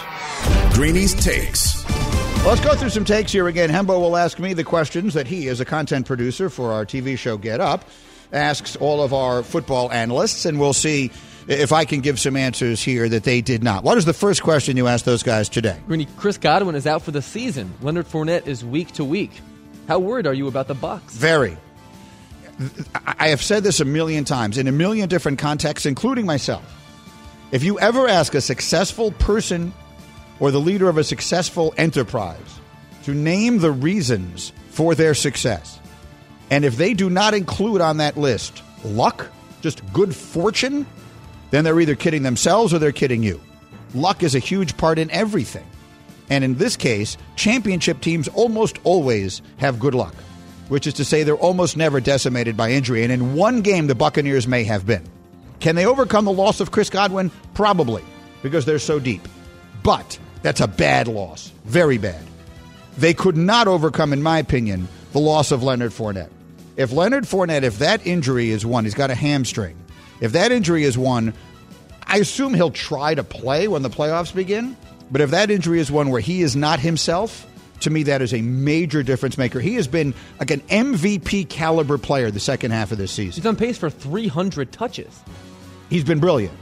[0.73, 1.85] Greenies Takes.
[2.45, 3.71] Let's go through some takes here again.
[3.71, 7.19] Hembo will ask me the questions that he, as a content producer for our TV
[7.19, 7.85] show Get Up,
[8.33, 11.11] asks all of our football analysts, and we'll see
[11.49, 13.85] if I can give some answers here that they did not.
[13.85, 15.79] What is the first question you asked those guys today?
[16.17, 17.73] Chris Godwin is out for the season.
[17.83, 19.31] Leonard Fournette is week to week.
[19.89, 21.11] How worried are you about the Bucs?
[21.11, 21.57] Very.
[22.95, 26.65] I I have said this a million times in a million different contexts, including myself.
[27.51, 29.73] If you ever ask a successful person
[30.39, 32.61] or the leader of a successful enterprise
[33.03, 35.81] to name the reasons for their success,
[36.51, 39.27] and if they do not include on that list luck,
[39.61, 40.87] just good fortune,
[41.57, 43.41] then they're either kidding themselves or they're kidding you.
[43.95, 45.67] Luck is a huge part in everything.
[46.29, 50.15] And in this case, championship teams almost always have good luck,
[50.69, 53.05] which is to say they're almost never decimated by injury.
[53.05, 55.05] And in one game, the Buccaneers may have been.
[55.61, 57.31] Can they overcome the loss of Chris Godwin?
[57.55, 58.05] Probably,
[58.43, 59.27] because they're so deep.
[59.83, 61.53] But that's a bad loss.
[61.65, 62.23] Very bad.
[62.99, 66.31] They could not overcome, in my opinion, the loss of Leonard Fournette.
[66.77, 69.77] If Leonard Fournette, if that injury is one, he's got a hamstring.
[70.21, 71.35] If that injury is one,
[72.07, 74.77] I assume he'll try to play when the playoffs begin.
[75.11, 77.47] But if that injury is one where he is not himself,
[77.81, 79.61] to me, that is a major difference maker.
[79.61, 83.43] He has been like an MVP caliber player the second half of this season.
[83.43, 85.21] He's on pace for 300 touches.
[85.91, 86.55] He's been brilliant.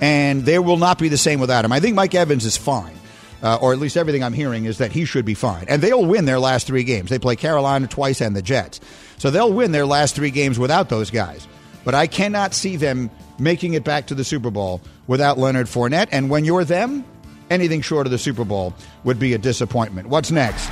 [0.00, 1.72] And they will not be the same without him.
[1.72, 2.94] I think Mike Evans is fine.
[3.42, 5.64] Uh, or at least everything I'm hearing is that he should be fine.
[5.66, 7.08] And they'll win their last three games.
[7.08, 8.80] They play Carolina twice and the Jets.
[9.16, 11.48] So they'll win their last three games without those guys.
[11.84, 16.08] But I cannot see them making it back to the Super Bowl without Leonard Fournette.
[16.12, 17.04] And when you're them,
[17.48, 20.08] anything short of the Super Bowl would be a disappointment.
[20.08, 20.68] What's next?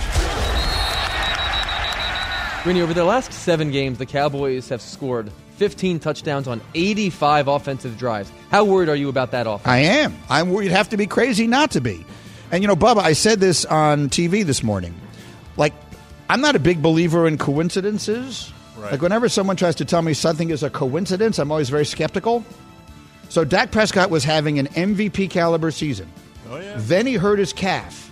[2.63, 7.97] Greeny, over the last seven games, the Cowboys have scored 15 touchdowns on 85 offensive
[7.97, 8.31] drives.
[8.51, 9.67] How worried are you about that offense?
[9.67, 10.17] I am.
[10.29, 10.67] I'm worried.
[10.67, 12.05] You'd have to be crazy not to be.
[12.51, 14.95] And you know, Bubba, I said this on TV this morning.
[15.57, 15.73] Like,
[16.31, 18.53] I'm not a big believer in coincidences.
[18.79, 18.93] Right.
[18.93, 22.45] Like, whenever someone tries to tell me something is a coincidence, I'm always very skeptical.
[23.29, 26.11] So, Dak Prescott was having an MVP caliber season.
[26.51, 26.75] Oh yeah.
[26.79, 28.11] Then he hurt his calf.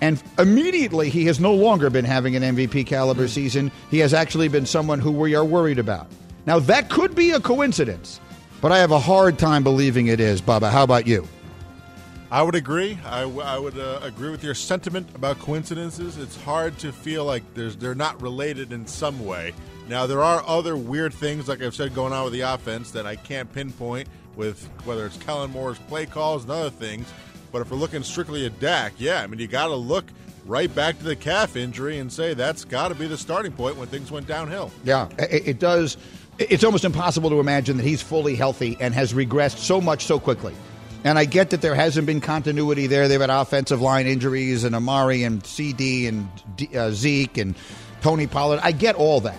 [0.00, 3.70] And immediately, he has no longer been having an MVP caliber season.
[3.90, 6.08] He has actually been someone who we are worried about.
[6.46, 8.20] Now, that could be a coincidence,
[8.60, 10.70] but I have a hard time believing it is, Bubba.
[10.70, 11.26] How about you?
[12.30, 12.98] I would agree.
[13.06, 16.18] I, w- I would uh, agree with your sentiment about coincidences.
[16.18, 19.54] It's hard to feel like there's they're not related in some way.
[19.88, 23.06] Now there are other weird things, like I've said, going on with the offense that
[23.06, 27.12] I can't pinpoint with whether it's Kellen Moore's play calls and other things.
[27.52, 30.06] But if we're looking strictly at Dak, yeah, I mean you got to look
[30.46, 33.76] right back to the calf injury and say that's got to be the starting point
[33.76, 34.70] when things went downhill.
[34.84, 35.96] Yeah, it, does.
[36.38, 40.18] It's almost impossible to imagine that he's fully healthy and has regressed so much so
[40.18, 40.54] quickly.
[41.04, 43.08] And I get that there hasn't been continuity there.
[43.08, 46.28] They've had offensive line injuries and Amari and CeeDee and
[46.74, 47.54] uh, Zeke and
[48.00, 48.60] Tony Pollard.
[48.62, 49.38] I get all that.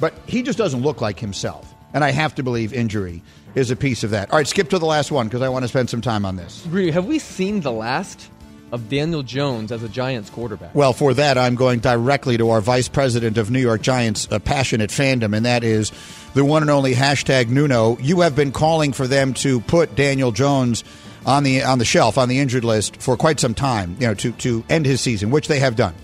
[0.00, 1.74] But he just doesn't look like himself.
[1.94, 3.22] And I have to believe injury
[3.54, 4.30] is a piece of that.
[4.30, 6.36] All right, skip to the last one because I want to spend some time on
[6.36, 6.64] this.
[6.92, 8.28] Have we seen the last
[8.72, 10.74] of Daniel Jones as a Giants quarterback?
[10.74, 14.40] Well, for that, I'm going directly to our vice president of New York Giants a
[14.40, 15.92] passionate fandom, and that is
[16.34, 17.96] the one and only hashtag Nuno.
[17.98, 20.84] You have been calling for them to put Daniel Jones
[21.24, 24.14] on the on the shelf on the injured list for quite some time, you know,
[24.14, 25.94] to to end his season, which they have done.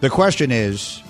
[0.00, 1.02] The question is,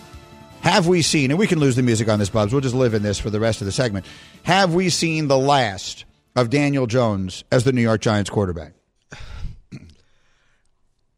[0.62, 1.30] have we seen?
[1.30, 2.52] And we can lose the music on this, Bubs.
[2.52, 4.06] We'll just live in this for the rest of the segment.
[4.44, 6.04] Have we seen the last
[6.36, 8.72] of Daniel Jones as the New York Giants quarterback?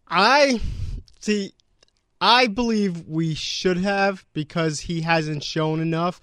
[0.08, 0.60] I
[1.20, 1.52] see.
[2.20, 6.20] I believe we should have because he hasn't shown enough.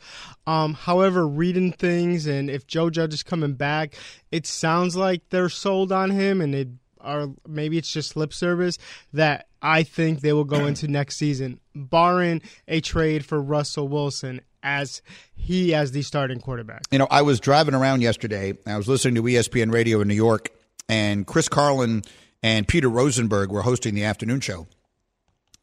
[0.48, 3.96] Um, however, reading things and if Joe Judge is coming back,
[4.32, 6.70] it sounds like they're sold on him, and it
[7.02, 8.78] are maybe it's just lip service
[9.14, 14.42] that I think they will go into next season, barring a trade for Russell Wilson
[14.62, 15.02] as
[15.36, 16.84] he as the starting quarterback.
[16.92, 18.58] You know, I was driving around yesterday.
[18.66, 20.50] I was listening to ESPN Radio in New York,
[20.88, 22.04] and Chris Carlin
[22.44, 24.68] and Peter Rosenberg were hosting the afternoon show.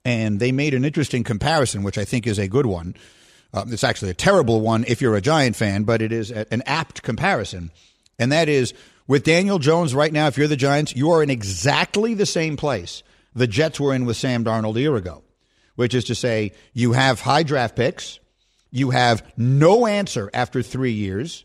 [0.04, 2.94] And they made an interesting comparison, which I think is a good one.
[3.52, 6.52] Um, it's actually a terrible one if you're a Giant fan, but it is a,
[6.52, 7.72] an apt comparison.
[8.18, 8.72] And that is
[9.08, 12.56] with Daniel Jones right now, if you're the Giants, you are in exactly the same
[12.56, 13.02] place
[13.34, 15.22] the Jets were in with Sam Darnold a year ago,
[15.76, 18.18] which is to say, you have high draft picks,
[18.70, 21.44] you have no answer after three years,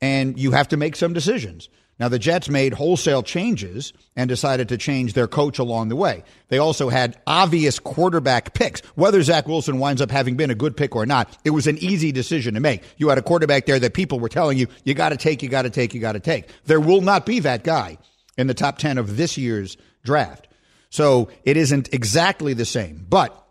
[0.00, 1.68] and you have to make some decisions.
[1.98, 6.24] Now, the Jets made wholesale changes and decided to change their coach along the way.
[6.48, 8.80] They also had obvious quarterback picks.
[8.96, 11.78] Whether Zach Wilson winds up having been a good pick or not, it was an
[11.78, 12.82] easy decision to make.
[12.98, 15.48] You had a quarterback there that people were telling you, you got to take, you
[15.48, 16.48] got to take, you got to take.
[16.64, 17.96] There will not be that guy
[18.36, 20.48] in the top 10 of this year's draft.
[20.90, 23.06] So it isn't exactly the same.
[23.08, 23.42] But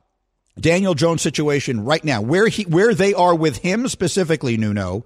[0.59, 5.05] Daniel Jones' situation right now, where he, where they are with him specifically, Nuno,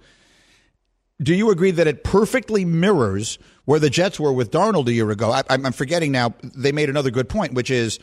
[1.21, 5.09] do you agree that it perfectly mirrors where the Jets were with Darnold a year
[5.11, 5.31] ago?
[5.31, 6.33] I, am forgetting now.
[6.43, 7.99] They made another good point, which is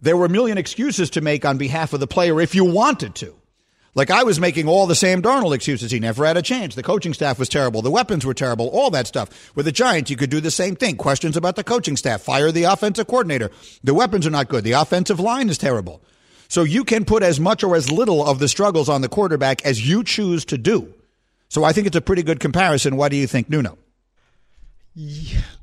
[0.00, 3.14] there were a million excuses to make on behalf of the player if you wanted
[3.16, 3.34] to.
[3.94, 5.90] Like I was making all the Sam Darnold excuses.
[5.90, 6.76] He never had a chance.
[6.76, 7.82] The coaching staff was terrible.
[7.82, 8.68] The weapons were terrible.
[8.68, 9.54] All that stuff.
[9.56, 10.96] With the Giants, you could do the same thing.
[10.96, 12.22] Questions about the coaching staff.
[12.22, 13.50] Fire the offensive coordinator.
[13.82, 14.62] The weapons are not good.
[14.62, 16.02] The offensive line is terrible.
[16.50, 19.64] So you can put as much or as little of the struggles on the quarterback
[19.64, 20.92] as you choose to do.
[21.48, 22.96] So I think it's a pretty good comparison.
[22.96, 23.78] What do you think, Nuno?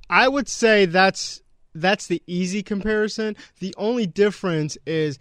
[0.10, 1.42] I would say that's
[1.76, 3.36] that's the easy comparison.
[3.60, 5.20] The only difference is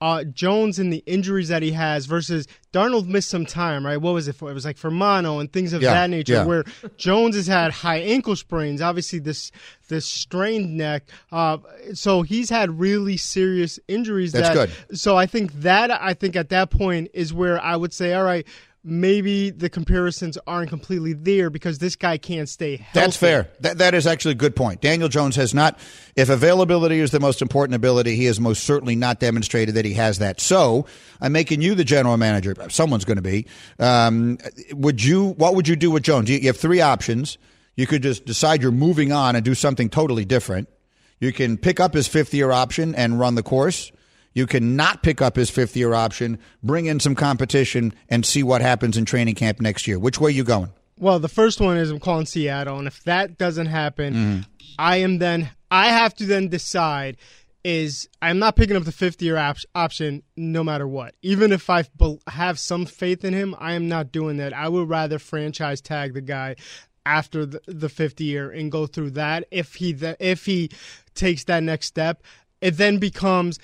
[0.00, 3.98] uh, Jones and the injuries that he has versus Darnold missed some time, right?
[3.98, 4.50] What was it for?
[4.50, 6.32] It was like for mono and things of Yeah, that nature.
[6.34, 6.44] yeah.
[6.44, 6.64] Where
[6.96, 9.52] Jones has had high ankle sprains, obviously this
[9.88, 11.04] this strained neck.
[11.30, 11.58] Uh,
[11.94, 14.32] so he's had really serious injuries.
[14.32, 14.98] That's that, good.
[14.98, 18.24] So I think that I think at that point is where I would say, all
[18.24, 18.46] right.
[18.82, 22.98] Maybe the comparisons aren't completely there because this guy can't stay healthy.
[22.98, 23.50] That's fair.
[23.60, 24.80] That, that is actually a good point.
[24.80, 25.78] Daniel Jones has not,
[26.16, 29.92] if availability is the most important ability, he has most certainly not demonstrated that he
[29.92, 30.40] has that.
[30.40, 30.86] So
[31.20, 32.54] I'm making you the general manager.
[32.70, 33.46] Someone's going to be.
[33.78, 34.38] Um,
[34.72, 35.30] would you?
[35.32, 36.30] What would you do with Jones?
[36.30, 37.36] You, you have three options.
[37.76, 40.70] You could just decide you're moving on and do something totally different.
[41.18, 43.92] You can pick up his fifth year option and run the course.
[44.32, 48.42] You can not pick up his fifth year option, bring in some competition, and see
[48.42, 49.98] what happens in training camp next year.
[49.98, 50.70] Which way are you going?
[50.98, 54.40] Well, the first one is I'm calling Seattle, and if that doesn't happen, Mm-hmm.
[54.78, 57.16] I am then I have to then decide
[57.64, 61.14] is I'm not picking up the fifth year op- option no matter what.
[61.22, 64.54] Even if I bel have some faith in him, I am not doing that.
[64.54, 66.56] I would rather franchise tag the guy
[67.04, 69.44] after the, the fifth year and go through that.
[69.50, 70.70] If he th- if he
[71.14, 72.22] takes that next step,
[72.62, 73.58] it then becomes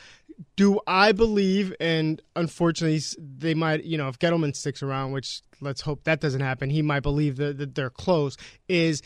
[0.57, 5.81] do I believe, and unfortunately, they might, you know, if Gettleman sticks around, which let's
[5.81, 8.37] hope that doesn't happen, he might believe that, that they're close.
[8.69, 9.03] Is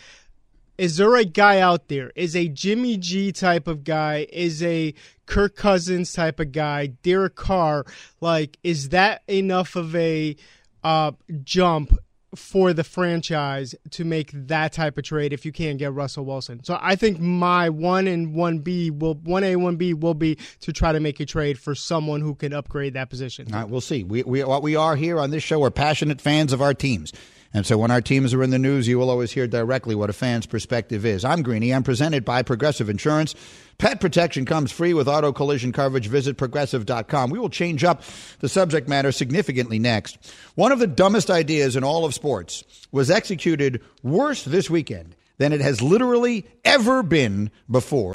[0.79, 2.11] is there a guy out there?
[2.17, 4.27] Is a Jimmy G type of guy?
[4.33, 4.95] Is a
[5.27, 6.87] Kirk Cousins type of guy?
[6.87, 7.85] Derek Carr?
[8.23, 10.37] Like, is that enough of a
[10.83, 11.13] uh,
[11.45, 11.99] jump
[12.35, 16.63] for the franchise to make that type of trade if you can't get Russell Wilson.
[16.65, 20.37] So I think my one and one B will one A one B will be
[20.61, 23.53] to try to make a trade for someone who can upgrade that position.
[23.53, 24.05] All right, we'll see.
[24.05, 25.59] We, we what we are here on this show.
[25.59, 27.13] We're passionate fans of our teams.
[27.53, 30.11] And so when our teams are in the news, you will always hear directly what
[30.11, 31.25] a fan's perspective is.
[31.25, 31.75] I'm Greeny.
[31.75, 33.35] I'm presented by Progressive Insurance.
[33.77, 36.07] Pet protection comes free with auto collision coverage.
[36.07, 37.31] Visit progressive.com.
[37.31, 38.03] We will change up
[38.39, 40.33] the subject matter significantly next.
[40.55, 45.53] One of the dumbest ideas in all of sports was executed worse this weekend than
[45.53, 48.13] it has literally ever been before.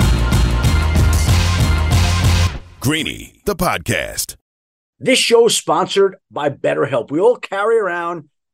[2.79, 4.35] Greeny, the podcast.
[4.99, 7.11] This show is sponsored by BetterHelp.
[7.11, 8.29] We all carry around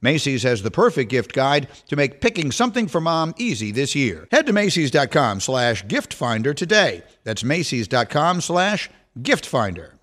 [0.00, 4.28] Macy's has the perfect gift guide to make picking something for mom easy this year.
[4.30, 7.02] Head to Macy's.com slash gift finder today.
[7.24, 9.94] That's Macy's.com slash gift finder.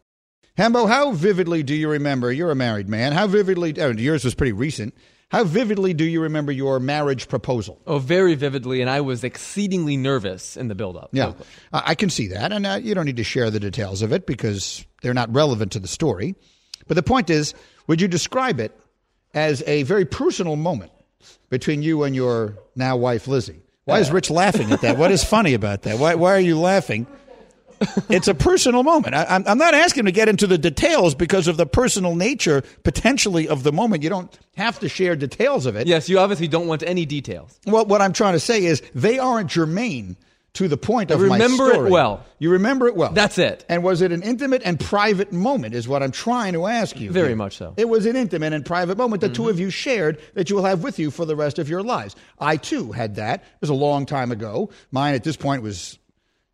[0.57, 2.31] Hembo, how vividly do you remember?
[2.31, 3.11] You're a married man.
[3.11, 4.93] How vividly, oh, yours was pretty recent.
[5.29, 7.81] How vividly do you remember your marriage proposal?
[7.87, 11.09] Oh, very vividly, and I was exceedingly nervous in the build-up.
[11.11, 11.33] Yeah,
[11.71, 14.13] I I can see that, and uh, you don't need to share the details of
[14.13, 16.35] it because they're not relevant to the story.
[16.87, 17.55] But the point is,
[17.87, 18.79] would you describe it
[19.33, 20.91] as a very personal moment
[21.49, 23.61] between you and your now wife, Lizzie?
[23.85, 24.97] Why is Rich laughing at that?
[24.97, 25.99] What is funny about that?
[25.99, 27.05] Why, why are you laughing?
[28.09, 29.13] It's a personal moment.
[29.13, 32.63] I, I'm, I'm not asking to get into the details because of the personal nature,
[32.83, 34.03] potentially, of the moment.
[34.03, 35.85] You don't have to share details of it.
[35.85, 37.59] Yes, you obviously don't want any details.
[37.65, 40.15] Well, what I'm trying to say is they aren't germane
[40.53, 41.91] to the point of my remember it story.
[41.91, 42.23] well.
[42.37, 43.11] You remember it well.
[43.11, 43.65] That's it.
[43.67, 45.73] And was it an intimate and private moment?
[45.73, 47.11] Is what I'm trying to ask you.
[47.11, 47.35] Very here.
[47.35, 47.71] much so.
[47.71, 47.79] Mm-hmm.
[47.79, 50.65] It was an intimate and private moment that two of you shared that you will
[50.65, 52.15] have with you for the rest of your lives.
[52.39, 53.41] I too had that.
[53.41, 54.69] It was a long time ago.
[54.91, 55.97] Mine at this point was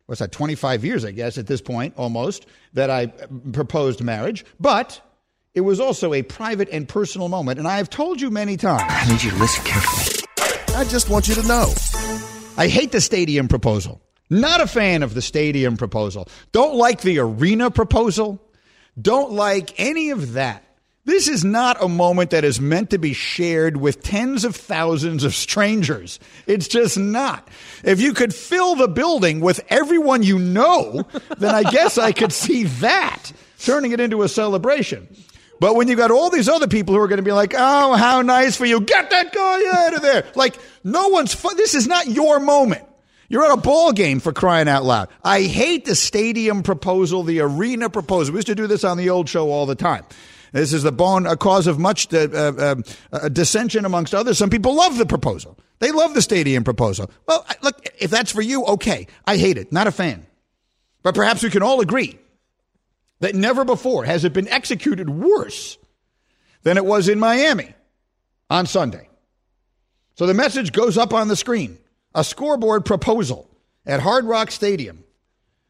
[0.06, 0.32] what's that?
[0.32, 5.00] 25 years, I guess, at this point almost that I uh, proposed marriage, but.
[5.52, 8.84] It was also a private and personal moment, and I have told you many times.
[8.86, 10.24] I need you to listen carefully.
[10.76, 11.74] I just want you to know.
[12.56, 14.00] I hate the stadium proposal.
[14.28, 16.28] Not a fan of the stadium proposal.
[16.52, 18.40] Don't like the arena proposal.
[19.00, 20.64] Don't like any of that.
[21.04, 25.24] This is not a moment that is meant to be shared with tens of thousands
[25.24, 26.20] of strangers.
[26.46, 27.48] It's just not.
[27.82, 31.08] If you could fill the building with everyone you know,
[31.38, 35.08] then I guess I could see that turning it into a celebration.
[35.60, 37.94] But when you got all these other people who are going to be like, "Oh,
[37.94, 38.80] how nice for you!
[38.80, 41.34] Get that guy out of there!" Like no one's.
[41.34, 42.84] Fu- this is not your moment.
[43.28, 45.08] You're at a ball game for crying out loud.
[45.22, 48.32] I hate the stadium proposal, the arena proposal.
[48.32, 50.04] We used to do this on the old show all the time.
[50.52, 52.74] This is the bone, a cause of much uh, uh,
[53.12, 54.36] uh, dissension amongst others.
[54.36, 55.56] Some people love the proposal.
[55.78, 57.08] They love the stadium proposal.
[57.28, 59.06] Well, look, if that's for you, okay.
[59.26, 59.70] I hate it.
[59.70, 60.26] Not a fan.
[61.04, 62.18] But perhaps we can all agree
[63.20, 65.78] that never before has it been executed worse
[66.62, 67.74] than it was in Miami
[68.48, 69.08] on Sunday.
[70.16, 71.78] So the message goes up on the screen
[72.14, 73.48] a scoreboard proposal
[73.86, 75.04] at Hard Rock Stadium.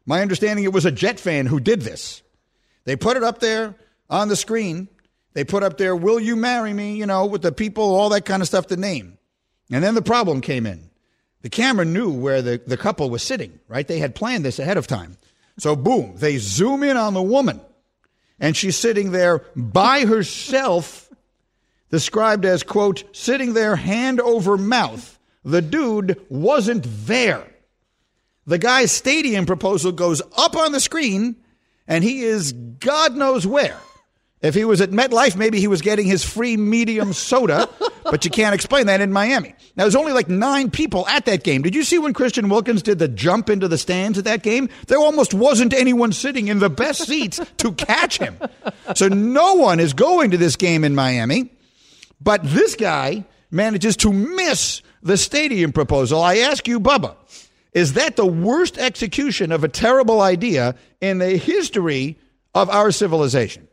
[0.05, 2.23] My understanding it was a Jet fan who did this.
[2.85, 3.75] They put it up there
[4.09, 4.87] on the screen.
[5.33, 6.95] They put up there, Will you marry me?
[6.95, 9.17] You know, with the people, all that kind of stuff, the name.
[9.71, 10.89] And then the problem came in.
[11.41, 13.87] The camera knew where the, the couple was sitting, right?
[13.87, 15.17] They had planned this ahead of time.
[15.61, 17.61] So, boom, they zoom in on the woman,
[18.39, 21.07] and she's sitting there by herself,
[21.91, 25.19] described as, quote, sitting there hand over mouth.
[25.45, 27.45] The dude wasn't there.
[28.47, 31.35] The guy's stadium proposal goes up on the screen,
[31.87, 33.77] and he is God knows where.
[34.41, 37.69] If he was at MetLife, maybe he was getting his free medium soda,
[38.03, 39.53] but you can't explain that in Miami.
[39.75, 41.61] Now, there's only like nine people at that game.
[41.61, 44.69] Did you see when Christian Wilkins did the jump into the stands at that game?
[44.87, 48.39] There almost wasn't anyone sitting in the best seats to catch him.
[48.95, 51.51] So no one is going to this game in Miami,
[52.19, 56.21] but this guy manages to miss the stadium proposal.
[56.21, 57.15] I ask you, Bubba,
[57.73, 62.17] is that the worst execution of a terrible idea in the history
[62.55, 63.67] of our civilization?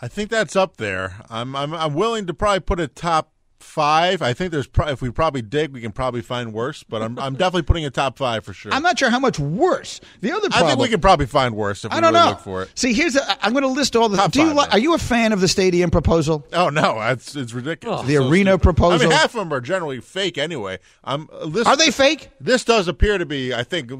[0.00, 1.16] I think that's up there.
[1.30, 4.22] I'm I'm I'm willing to probably put a top five.
[4.22, 6.84] I think there's pro- if we probably dig, we can probably find worse.
[6.84, 8.72] But I'm I'm definitely putting a top five for sure.
[8.72, 10.00] I'm not sure how much worse.
[10.20, 10.66] The other problem.
[10.66, 12.30] I think we can probably find worse if we I don't really know.
[12.30, 12.70] look for it.
[12.76, 14.16] See, here's a, I'm going to list all the.
[14.16, 16.46] Top do you five, li- are you a fan of the stadium proposal?
[16.52, 18.06] Oh no, it's it's ridiculous.
[18.06, 18.62] The It's so arena stupid.
[18.62, 19.06] proposal?
[19.06, 20.78] I mean, half of them are generally fake anyway.
[21.02, 22.30] Um, this, Are they fake?
[22.40, 23.52] This does appear to be.
[23.52, 23.90] I think.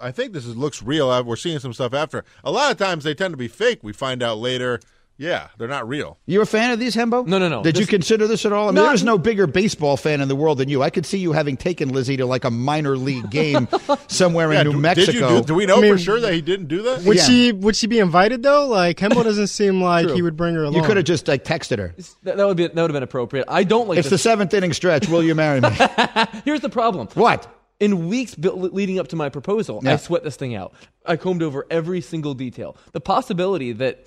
[0.00, 1.08] I think this is, looks real.
[1.08, 2.24] Uh, We're seeing some stuff after.
[2.44, 3.78] A lot of times they tend to be fake.
[3.84, 4.80] We find out later.
[5.18, 6.18] Yeah, they're not real.
[6.26, 7.26] You a fan of these, Hembo?
[7.26, 7.62] No, no, no.
[7.62, 8.64] Did you consider this at all?
[8.64, 10.82] I mean, Not- there's no bigger baseball fan in the world than you.
[10.82, 13.66] I could see you having taken Lizzie to like a minor league game
[14.08, 15.12] somewhere Yeah, in New do, Mexico.
[15.12, 17.02] Did you do, do we know I mean, for sure that he didn't do that?
[17.04, 17.22] Would Yeah.
[17.22, 18.66] she would she be invited though?
[18.66, 20.74] Like Hembo doesn't seem like he would bring her along.
[20.74, 21.94] you could have just like texted her.
[22.24, 23.46] That, that would be that would have been appropriate.
[23.48, 25.08] I don't like It's the seventh inning stretch.
[25.08, 25.68] Will you marry me?
[26.44, 27.08] Here's the problem.
[27.14, 27.50] what?
[27.78, 29.92] In weeks leading up to my proposal, Yeah.
[29.92, 30.72] I sweat this thing out.
[31.04, 32.76] I combed over every single detail.
[32.92, 34.06] The possibility that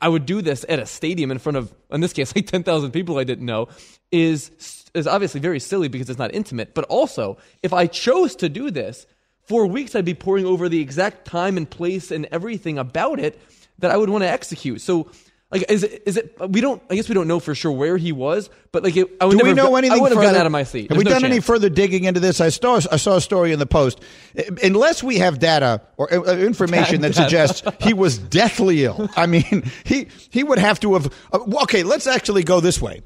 [0.00, 2.90] I would do this at a stadium in front of, in this case, like 10,000
[2.90, 3.68] people I didn't know,
[4.10, 4.50] is
[4.94, 6.72] is obviously very silly because it's not intimate.
[6.72, 9.06] But also, if I chose to do this,
[9.42, 13.40] for weeks I'd be poring over the exact time and place and everything about it
[13.80, 14.80] that I would want to execute.
[14.80, 15.10] So.
[15.54, 17.96] Like, is it, is it, we don't, I guess we don't know for sure where
[17.96, 20.10] he was, but like, it, I would Do never we know have, anything I would
[20.10, 20.26] have further?
[20.26, 20.82] gotten out of my seat.
[20.82, 22.40] Have There's we no done any further digging into this?
[22.40, 24.00] I saw I saw a story in the Post.
[24.36, 29.08] Uh, Unless we have data or uh, information that suggests he was deathly ill.
[29.16, 31.06] I mean, he he would have to have.
[31.32, 33.02] uh, Okay, let's actually go this way.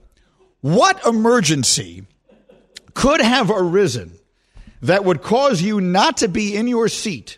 [0.63, 2.05] What emergency
[2.95, 4.13] could have arisen
[4.83, 7.37] that would cause you not to be in your seat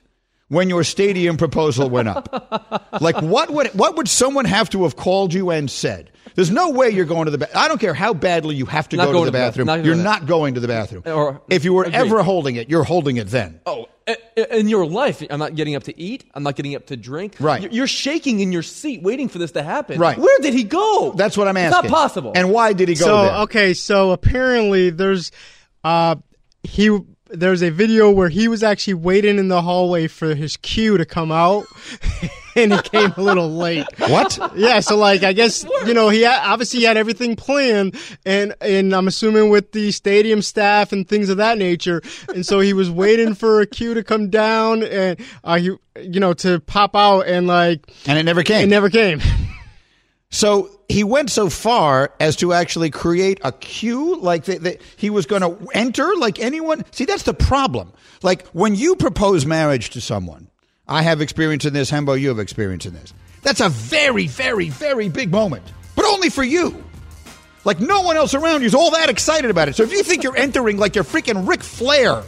[0.51, 2.93] when your stadium proposal went up?
[3.01, 6.11] like what would what would someone have to have called you and said?
[6.35, 7.63] There's no way you're going to the bathroom.
[7.65, 9.39] I don't care how badly you have to Not go to going the to the
[9.39, 9.67] bathroom.
[9.67, 9.87] bathroom.
[9.87, 11.03] Not you're not going to the bathroom.
[11.07, 11.97] Or- if you were agreed.
[11.97, 13.61] ever holding it, you're holding it then.
[13.67, 16.25] Oh, i- i- in your life, I'm not getting up to eat.
[16.35, 17.35] I'm not getting up to drink.
[17.41, 17.63] Right.
[17.63, 19.99] You're- You're shaking in your seat, waiting for this to happen.
[19.99, 20.19] Right.
[20.19, 21.13] Where did he go?
[21.17, 21.67] That's what I'm asking.
[21.69, 21.91] It's asking.
[21.91, 22.33] not possible.
[22.37, 23.35] And why did he go so there?
[23.43, 25.33] okay, so apparently there's
[25.83, 26.15] uh
[26.63, 26.97] he
[27.33, 31.05] there's a video where he was actually waiting in the hallway for his cue to
[31.05, 31.65] come out
[32.57, 33.87] and he came a little late.
[33.99, 34.39] What?
[34.57, 38.55] Yeah, so like I guess you know he had, obviously he had everything planned, and
[38.61, 42.03] and I'm assuming with the stadium staff and things of that nature,
[42.35, 46.21] and so he was waiting for a cue to come down and uh, he you
[46.21, 48.65] know to pop out and like And it never came.
[48.65, 49.21] it never came.
[50.31, 55.27] So he went so far as to actually create a queue, like that he was
[55.27, 56.85] going to enter, like anyone.
[56.91, 57.93] See, that's the problem.
[58.23, 60.49] Like when you propose marriage to someone,
[60.89, 61.91] I have experience in this.
[61.91, 63.15] Hembo, you have experience in this.
[63.43, 65.65] That's a very, very, very big moment,
[65.95, 66.85] but only for you.
[67.65, 69.77] Like no one else around you is all that excited about it.
[69.77, 72.23] So if you think you're entering like you're freaking Ric Flair,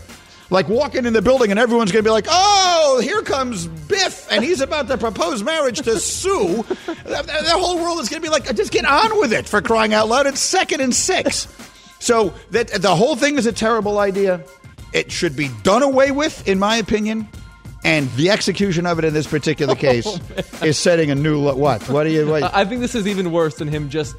[0.52, 4.30] like walking in the building and everyone's going to be like, "Oh, here comes Biff,
[4.30, 8.26] and he's about to propose marriage to Sue," the, the whole world is going to
[8.26, 11.48] be like, "Just get on with it!" For crying out loud, it's second and six.
[11.98, 14.44] So that the whole thing is a terrible idea.
[14.92, 17.26] It should be done away with, in my opinion.
[17.84, 20.06] And the execution of it in this particular oh, case
[20.62, 21.88] is setting a new lo- what?
[21.88, 22.28] What do you?
[22.28, 24.16] What, I think this is even worse than him just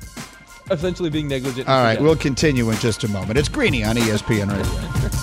[0.71, 1.69] essentially being negligent.
[1.69, 3.38] All right, we'll continue in just a moment.
[3.38, 5.19] It's Greeny on ESPN Radio.